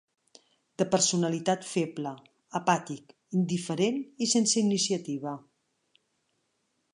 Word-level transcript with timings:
De 0.81 0.85
personalitat 0.93 1.67
feble, 1.71 2.13
apàtic, 2.61 3.13
indiferent 3.43 4.01
i 4.27 4.29
sense 4.33 4.57
iniciativa. 4.63 5.37